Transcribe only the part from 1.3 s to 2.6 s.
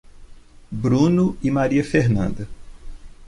e Maria Fernanda